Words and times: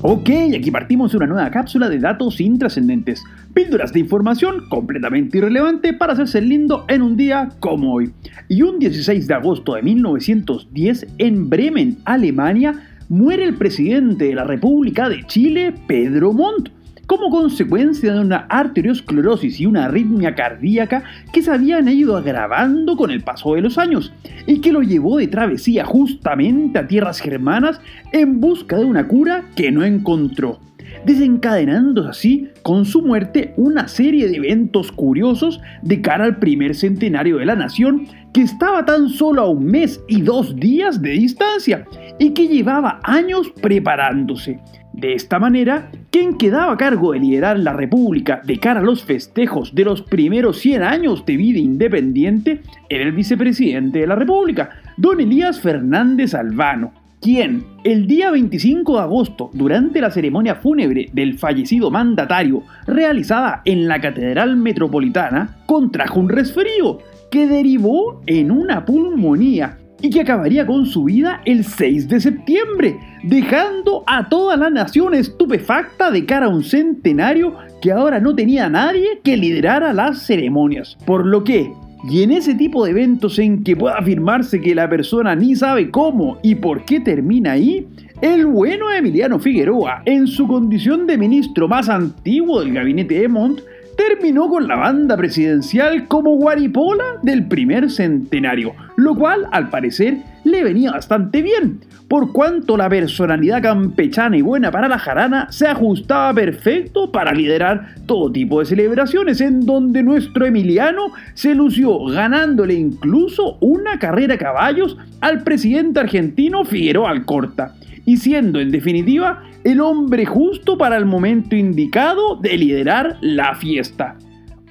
Ok, 0.00 0.30
aquí 0.56 0.70
partimos 0.70 1.12
una 1.14 1.26
nueva 1.26 1.50
cápsula 1.50 1.88
de 1.88 1.98
datos 1.98 2.40
intrascendentes. 2.40 3.24
Píldoras 3.52 3.92
de 3.92 3.98
información 3.98 4.68
completamente 4.68 5.38
irrelevante 5.38 5.92
para 5.92 6.12
hacerse 6.12 6.40
lindo 6.40 6.84
en 6.88 7.02
un 7.02 7.16
día 7.16 7.48
como 7.58 7.94
hoy. 7.94 8.12
Y 8.48 8.62
un 8.62 8.78
16 8.78 9.26
de 9.26 9.34
agosto 9.34 9.74
de 9.74 9.82
1910, 9.82 11.04
en 11.18 11.50
Bremen, 11.50 11.98
Alemania, 12.04 12.80
muere 13.08 13.42
el 13.42 13.56
presidente 13.56 14.26
de 14.26 14.36
la 14.36 14.44
República 14.44 15.08
de 15.08 15.26
Chile, 15.26 15.74
Pedro 15.88 16.32
Montt 16.32 16.68
como 17.08 17.30
consecuencia 17.30 18.12
de 18.12 18.20
una 18.20 18.46
arteriosclerosis 18.50 19.58
y 19.60 19.66
una 19.66 19.86
arritmia 19.86 20.34
cardíaca 20.34 21.04
que 21.32 21.42
se 21.42 21.50
habían 21.50 21.88
ido 21.88 22.18
agravando 22.18 22.98
con 22.98 23.10
el 23.10 23.22
paso 23.22 23.54
de 23.54 23.62
los 23.62 23.78
años 23.78 24.12
y 24.46 24.60
que 24.60 24.72
lo 24.72 24.82
llevó 24.82 25.16
de 25.16 25.26
travesía 25.26 25.86
justamente 25.86 26.78
a 26.78 26.86
tierras 26.86 27.18
germanas 27.20 27.80
en 28.12 28.40
busca 28.40 28.76
de 28.76 28.84
una 28.84 29.08
cura 29.08 29.46
que 29.56 29.72
no 29.72 29.84
encontró 29.84 30.60
desencadenando 31.04 32.08
así 32.08 32.48
con 32.62 32.84
su 32.84 33.02
muerte 33.02 33.54
una 33.56 33.88
serie 33.88 34.28
de 34.28 34.36
eventos 34.36 34.92
curiosos 34.92 35.60
de 35.82 36.02
cara 36.02 36.24
al 36.24 36.38
primer 36.38 36.74
centenario 36.74 37.38
de 37.38 37.46
la 37.46 37.56
nación 37.56 38.06
que 38.32 38.42
estaba 38.42 38.84
tan 38.84 39.08
solo 39.08 39.42
a 39.42 39.48
un 39.48 39.64
mes 39.64 40.00
y 40.08 40.20
dos 40.20 40.56
días 40.56 41.00
de 41.00 41.10
distancia 41.10 41.86
y 42.18 42.30
que 42.30 42.48
llevaba 42.48 43.00
años 43.02 43.52
preparándose. 43.60 44.60
De 44.92 45.14
esta 45.14 45.38
manera, 45.38 45.90
quien 46.10 46.36
quedaba 46.36 46.72
a 46.72 46.76
cargo 46.76 47.12
de 47.12 47.20
liderar 47.20 47.58
la 47.60 47.72
República 47.72 48.40
de 48.44 48.58
cara 48.58 48.80
a 48.80 48.82
los 48.82 49.04
festejos 49.04 49.72
de 49.72 49.84
los 49.84 50.02
primeros 50.02 50.58
100 50.58 50.82
años 50.82 51.24
de 51.24 51.36
vida 51.36 51.60
independiente 51.60 52.62
era 52.88 53.04
el 53.04 53.12
vicepresidente 53.12 54.00
de 54.00 54.06
la 54.08 54.16
República, 54.16 54.70
don 54.96 55.20
Elías 55.20 55.60
Fernández 55.60 56.34
Albano, 56.34 56.92
quien 57.20 57.64
el 57.84 58.06
día 58.06 58.30
25 58.30 58.94
de 58.94 59.00
agosto, 59.00 59.50
durante 59.52 60.00
la 60.00 60.10
ceremonia 60.10 60.56
fúnebre 60.56 61.08
del 61.12 61.38
fallecido 61.38 61.90
mandatario 61.90 62.62
realizada 62.86 63.62
en 63.64 63.86
la 63.86 64.00
Catedral 64.00 64.56
Metropolitana, 64.56 65.58
contrajo 65.66 66.18
un 66.18 66.28
resfrío 66.28 66.98
que 67.30 67.46
derivó 67.46 68.22
en 68.26 68.50
una 68.50 68.84
pulmonía 68.84 69.77
y 70.00 70.10
que 70.10 70.20
acabaría 70.20 70.66
con 70.66 70.86
su 70.86 71.04
vida 71.04 71.40
el 71.44 71.64
6 71.64 72.08
de 72.08 72.20
septiembre, 72.20 72.96
dejando 73.22 74.04
a 74.06 74.28
toda 74.28 74.56
la 74.56 74.70
nación 74.70 75.14
estupefacta 75.14 76.10
de 76.10 76.24
cara 76.24 76.46
a 76.46 76.50
un 76.50 76.62
centenario 76.62 77.54
que 77.82 77.92
ahora 77.92 78.20
no 78.20 78.34
tenía 78.34 78.68
nadie 78.68 79.20
que 79.22 79.36
liderara 79.36 79.92
las 79.92 80.22
ceremonias. 80.22 80.96
Por 81.04 81.26
lo 81.26 81.42
que, 81.44 81.72
y 82.08 82.22
en 82.22 82.30
ese 82.30 82.54
tipo 82.54 82.84
de 82.84 82.92
eventos 82.92 83.38
en 83.38 83.64
que 83.64 83.76
pueda 83.76 83.96
afirmarse 83.96 84.60
que 84.60 84.74
la 84.74 84.88
persona 84.88 85.34
ni 85.34 85.56
sabe 85.56 85.90
cómo 85.90 86.38
y 86.42 86.54
por 86.54 86.84
qué 86.84 87.00
termina 87.00 87.52
ahí, 87.52 87.86
el 88.20 88.46
bueno 88.46 88.90
Emiliano 88.90 89.38
Figueroa, 89.38 90.02
en 90.04 90.26
su 90.26 90.46
condición 90.46 91.06
de 91.06 91.18
ministro 91.18 91.68
más 91.68 91.88
antiguo 91.88 92.60
del 92.60 92.72
gabinete 92.72 93.20
de 93.20 93.28
Montt, 93.28 93.60
terminó 93.98 94.48
con 94.48 94.68
la 94.68 94.76
banda 94.76 95.16
presidencial 95.16 96.06
como 96.06 96.36
guaripola 96.36 97.04
del 97.22 97.48
primer 97.48 97.90
centenario, 97.90 98.72
lo 98.96 99.16
cual 99.16 99.48
al 99.50 99.70
parecer 99.70 100.18
le 100.44 100.62
venía 100.62 100.92
bastante 100.92 101.42
bien, 101.42 101.80
por 102.06 102.32
cuanto 102.32 102.76
la 102.76 102.88
personalidad 102.88 103.60
campechana 103.60 104.36
y 104.36 104.42
buena 104.42 104.70
para 104.70 104.86
la 104.86 105.00
jarana 105.00 105.48
se 105.50 105.66
ajustaba 105.66 106.32
perfecto 106.32 107.10
para 107.10 107.32
liderar 107.32 107.96
todo 108.06 108.30
tipo 108.30 108.60
de 108.60 108.66
celebraciones, 108.66 109.40
en 109.40 109.66
donde 109.66 110.04
nuestro 110.04 110.46
Emiliano 110.46 111.10
se 111.34 111.56
lució 111.56 112.04
ganándole 112.04 112.74
incluso 112.74 113.58
una 113.60 113.98
carrera 113.98 114.38
caballos 114.38 114.96
al 115.20 115.42
presidente 115.42 115.98
argentino 115.98 116.64
Figueroa 116.64 117.10
Alcorta, 117.10 117.74
y 118.08 118.16
siendo 118.16 118.58
en 118.58 118.70
definitiva 118.70 119.42
el 119.64 119.82
hombre 119.82 120.24
justo 120.24 120.78
para 120.78 120.96
el 120.96 121.04
momento 121.04 121.54
indicado 121.54 122.36
de 122.36 122.56
liderar 122.56 123.18
la 123.20 123.54
fiesta. 123.54 124.16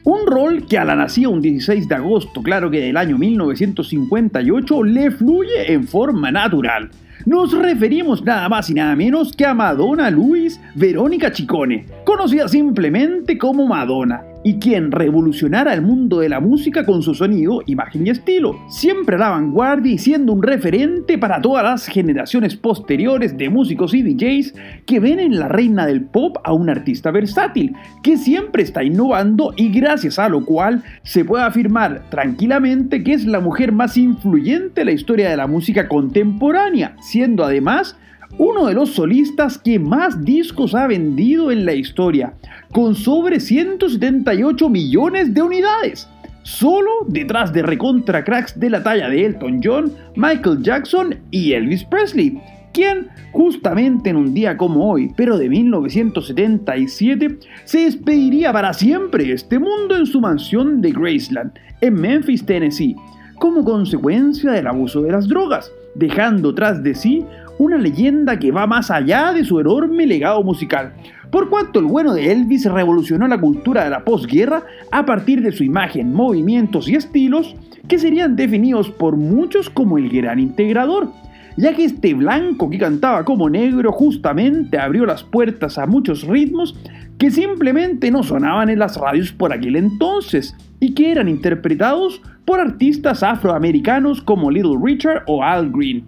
Un 0.06 0.26
rol 0.26 0.66
que 0.66 0.80
a 0.80 0.84
la 0.84 0.96
nacida 0.96 1.30
un 1.30 1.40
16 1.40 1.88
de 1.88 1.94
agosto, 1.94 2.42
claro 2.42 2.72
que 2.72 2.82
del 2.82 2.98
año 2.98 3.16
1958, 3.20 4.84
le 4.86 5.12
fluye 5.12 5.72
en 5.72 5.88
forma 5.88 6.32
natural. 6.32 6.90
Nos 7.26 7.52
referimos 7.52 8.24
nada 8.24 8.48
más 8.48 8.70
y 8.70 8.74
nada 8.74 8.96
menos 8.96 9.34
que 9.34 9.46
a 9.46 9.54
Madonna 9.54 10.10
Luis 10.10 10.60
Verónica 10.76 11.32
Chicone, 11.32 11.86
conocida 12.06 12.48
simplemente 12.48 13.38
como 13.38 13.66
Madonna 13.66 14.22
y 14.44 14.60
quien 14.60 14.92
revolucionara 14.92 15.74
el 15.74 15.82
mundo 15.82 16.20
de 16.20 16.30
la 16.30 16.40
música 16.40 16.86
con 16.86 17.04
su 17.04 17.14
sonido, 17.14 17.64
imagen 17.66 18.08
y 18.08 18.12
estilo, 18.12 18.58
siempre 18.70 19.18
a 19.18 19.20
la 19.20 19.30
vanguardia 19.32 19.92
y 19.92 19.98
siendo 19.98 20.32
un 20.32 20.42
referente 20.42 21.18
para 21.18 21.42
todas 21.42 21.66
las 21.66 21.88
generaciones 21.88 22.56
posteriores 22.56 23.38
de 23.38 23.50
músicos 23.50 23.94
y 23.94 24.04
DJs 24.04 24.54
que 24.86 25.02
ven 25.02 25.20
en 25.20 25.38
la 25.38 25.50
reina 25.50 25.86
del 25.86 26.02
pop 26.06 26.38
a 26.46 26.54
un 26.54 26.70
artista 26.70 27.12
versátil, 27.12 27.76
que 28.02 28.16
siempre 28.16 28.64
está 28.64 28.86
innovando 28.86 29.54
y 29.58 29.70
gracias 29.70 30.18
a 30.18 30.30
lo 30.30 30.46
cual 30.46 30.82
se 31.04 31.26
puede 31.26 31.44
afirmar 31.44 32.04
tranquilamente 32.10 33.04
que 33.04 33.14
es 33.14 33.26
la 33.26 33.42
mujer 33.42 33.74
más 33.74 33.98
influyente 33.98 34.82
de 34.82 34.86
la 34.86 34.92
historia 34.92 35.30
de 35.30 35.36
la 35.36 35.48
música 35.48 35.90
contemporánea, 35.90 36.96
siendo 37.08 37.46
además 37.46 37.96
uno 38.38 38.68
de 38.68 38.74
los 38.74 38.90
solistas 38.90 39.58
que 39.58 39.80
más 39.80 40.24
discos 40.26 40.76
ha 40.76 40.86
vendido 40.88 41.52
en 41.52 41.66
la 41.66 41.74
historia, 41.74 42.34
con 42.74 42.94
sobre 42.94 43.40
178 43.40 44.70
millones 44.70 45.34
de 45.34 45.42
unidades. 45.42 46.10
Solo 46.44 46.90
detrás 47.08 47.54
de 47.54 47.62
recontra 47.62 48.24
cracks 48.24 48.60
de 48.60 48.70
la 48.70 48.84
talla 48.84 49.10
de 49.10 49.26
Elton 49.26 49.62
John, 49.64 49.94
Michael 50.16 50.62
Jackson 50.62 51.16
y 51.32 51.54
Elvis 51.54 51.86
Presley, 51.86 52.38
quien 52.74 53.08
justamente 53.32 54.10
en 54.10 54.18
un 54.18 54.34
día 54.34 54.58
como 54.58 54.92
hoy, 54.92 55.12
pero 55.16 55.38
de 55.38 55.48
1977, 55.50 57.40
se 57.64 57.80
despediría 57.80 58.52
para 58.54 58.74
siempre 58.74 59.32
este 59.32 59.60
mundo 59.60 59.96
en 59.96 60.06
su 60.06 60.20
mansión 60.22 60.82
de 60.82 60.92
Graceland, 60.92 61.54
en 61.82 61.94
Memphis, 61.96 62.46
Tennessee, 62.46 62.96
como 63.40 63.64
consecuencia 63.64 64.52
del 64.52 64.68
abuso 64.68 65.02
de 65.02 65.12
las 65.12 65.28
drogas, 65.28 65.72
dejando 65.98 66.54
tras 66.54 66.84
de 66.84 66.96
sí 66.96 67.26
una 67.60 67.78
leyenda 67.78 68.38
que 68.38 68.52
va 68.52 68.68
más 68.68 68.92
allá 68.92 69.34
de 69.34 69.44
su 69.44 69.60
enorme 69.60 70.06
legado 70.06 70.44
musical, 70.44 70.94
por 71.32 71.50
cuanto 71.50 71.80
el 71.80 71.86
bueno 71.86 72.14
de 72.14 72.32
Elvis 72.32 72.66
revolucionó 72.72 73.28
la 73.28 73.40
cultura 73.40 73.84
de 73.84 73.90
la 73.90 74.06
posguerra 74.06 74.64
a 74.92 75.06
partir 75.06 75.42
de 75.42 75.52
su 75.52 75.64
imagen, 75.64 76.14
movimientos 76.14 76.88
y 76.88 76.96
estilos 76.96 77.56
que 77.88 78.00
serían 78.00 78.36
definidos 78.36 78.90
por 78.90 79.18
muchos 79.18 79.70
como 79.70 79.98
el 79.98 80.10
gran 80.10 80.40
integrador, 80.40 81.10
ya 81.58 81.74
que 81.74 81.86
este 81.86 82.14
blanco 82.14 82.70
que 82.70 82.78
cantaba 82.78 83.26
como 83.26 83.50
negro 83.50 83.92
justamente 83.92 84.78
abrió 84.78 85.06
las 85.06 85.24
puertas 85.24 85.78
a 85.78 85.88
muchos 85.88 86.24
ritmos 86.24 86.76
que 87.18 87.32
simplemente 87.32 88.12
no 88.12 88.24
sonaban 88.24 88.70
en 88.70 88.80
las 88.80 88.98
radios 88.98 89.32
por 89.32 89.52
aquel 89.52 89.76
entonces 89.76 90.56
y 90.80 90.94
que 90.94 91.12
eran 91.12 91.28
interpretados 91.28 92.22
por 92.46 92.60
artistas 92.60 93.24
afroamericanos 93.24 94.22
como 94.22 94.52
Little 94.52 94.78
Richard 94.82 95.24
o 95.28 95.44
Al 95.44 95.72
Green. 95.72 96.04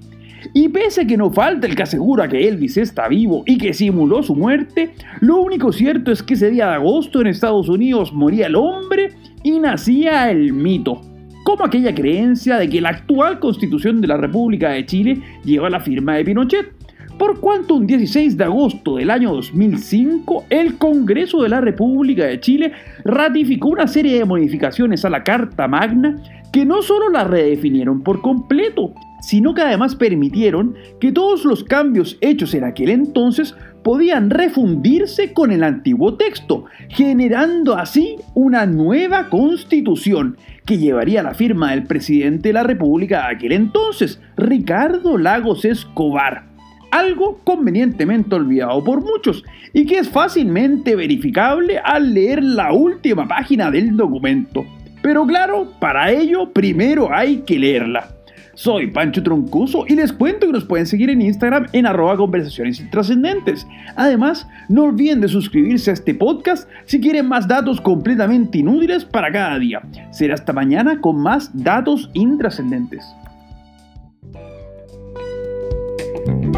Y 0.53 0.69
pese 0.69 1.01
a 1.01 1.05
que 1.07 1.17
no 1.17 1.31
falta 1.31 1.67
el 1.67 1.75
que 1.75 1.83
asegura 1.83 2.27
que 2.27 2.47
Elvis 2.47 2.77
está 2.77 3.07
vivo 3.07 3.43
y 3.45 3.57
que 3.57 3.73
simuló 3.73 4.23
su 4.23 4.35
muerte, 4.35 4.93
lo 5.19 5.41
único 5.41 5.71
cierto 5.71 6.11
es 6.11 6.23
que 6.23 6.35
ese 6.35 6.49
día 6.49 6.67
de 6.67 6.75
agosto 6.75 7.19
en 7.19 7.27
Estados 7.27 7.67
Unidos 7.67 8.13
moría 8.13 8.47
el 8.47 8.55
hombre 8.55 9.09
y 9.43 9.59
nacía 9.59 10.31
el 10.31 10.53
mito. 10.53 11.01
Como 11.43 11.65
aquella 11.65 11.93
creencia 11.93 12.57
de 12.57 12.69
que 12.69 12.79
la 12.79 12.89
actual 12.89 13.39
constitución 13.39 14.01
de 14.01 14.07
la 14.07 14.17
República 14.17 14.69
de 14.69 14.85
Chile 14.85 15.21
lleva 15.43 15.69
la 15.69 15.79
firma 15.79 16.15
de 16.15 16.25
Pinochet. 16.25 16.78
Por 17.19 17.41
cuanto 17.41 17.75
un 17.75 17.85
16 17.85 18.37
de 18.37 18.45
agosto 18.45 18.95
del 18.95 19.11
año 19.11 19.33
2005, 19.33 20.45
el 20.49 20.77
Congreso 20.77 21.41
de 21.41 21.49
la 21.49 21.59
República 21.59 22.23
de 22.23 22.39
Chile 22.39 22.71
ratificó 23.03 23.67
una 23.67 23.87
serie 23.87 24.17
de 24.17 24.23
modificaciones 24.23 25.03
a 25.03 25.09
la 25.09 25.21
Carta 25.25 25.67
Magna 25.67 26.15
que 26.53 26.65
no 26.65 26.81
solo 26.81 27.09
la 27.09 27.25
redefinieron 27.25 28.03
por 28.03 28.21
completo, 28.21 28.93
sino 29.21 29.53
que 29.53 29.63
además 29.63 29.95
permitieron 29.95 30.75
que 31.01 31.11
todos 31.11 31.43
los 31.43 31.65
cambios 31.65 32.17
hechos 32.21 32.53
en 32.53 32.63
aquel 32.63 32.89
entonces 32.89 33.53
podían 33.83 34.29
refundirse 34.29 35.33
con 35.33 35.51
el 35.51 35.65
antiguo 35.65 36.15
texto, 36.15 36.65
generando 36.87 37.75
así 37.75 38.15
una 38.33 38.65
nueva 38.65 39.27
constitución 39.27 40.37
que 40.65 40.77
llevaría 40.77 41.21
la 41.21 41.33
firma 41.33 41.71
del 41.71 41.83
presidente 41.83 42.49
de 42.49 42.53
la 42.53 42.63
República 42.63 43.27
de 43.27 43.35
aquel 43.35 43.51
entonces, 43.51 44.21
Ricardo 44.37 45.17
Lagos 45.17 45.65
Escobar. 45.65 46.48
Algo 46.91 47.39
convenientemente 47.43 48.35
olvidado 48.35 48.83
por 48.83 49.01
muchos 49.01 49.43
y 49.73 49.85
que 49.85 49.99
es 49.99 50.09
fácilmente 50.09 50.95
verificable 50.95 51.77
al 51.77 52.13
leer 52.13 52.43
la 52.43 52.73
última 52.73 53.27
página 53.27 53.69
del 53.69 53.95
documento. 53.95 54.65
Pero 55.01 55.25
claro, 55.25 55.71
para 55.79 56.11
ello 56.11 56.51
primero 56.51 57.13
hay 57.13 57.37
que 57.39 57.59
leerla. 57.59 58.15
Soy 58.59 58.87
Pancho 58.87 59.23
Troncoso 59.23 59.85
y 59.87 59.95
les 59.95 60.11
cuento 60.11 60.45
que 60.45 60.51
nos 60.51 60.65
pueden 60.65 60.85
seguir 60.85 61.09
en 61.09 61.21
Instagram 61.21 61.67
en 61.71 61.85
arroba 61.85 62.17
conversaciones 62.17 62.81
intrascendentes. 62.81 63.65
Además, 63.95 64.49
no 64.67 64.83
olviden 64.83 65.21
de 65.21 65.29
suscribirse 65.29 65.91
a 65.91 65.93
este 65.93 66.13
podcast 66.13 66.69
si 66.83 66.99
quieren 66.99 67.29
más 67.29 67.47
datos 67.47 67.79
completamente 67.79 68.57
inútiles 68.57 69.05
para 69.05 69.31
cada 69.31 69.57
día. 69.59 69.81
Será 70.11 70.33
hasta 70.33 70.51
mañana 70.51 70.99
con 70.99 71.21
más 71.21 71.51
datos 71.53 72.09
intrascendentes. 72.13 73.05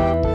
Thank 0.02 0.26
you. 0.26 0.31